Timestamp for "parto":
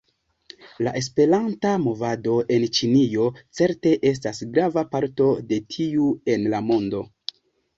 4.97-5.29